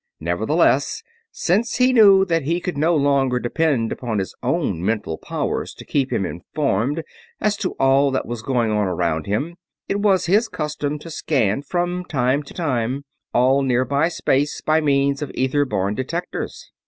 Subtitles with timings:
[0.19, 5.75] Nevertheless, since he knew that he could no longer depend upon his own mental powers
[5.75, 7.03] to keep him informed
[7.39, 11.61] as to all that was going on around him, it was his custom to scan,
[11.61, 16.71] from time to time, all nearby space by means of ether borne detectors.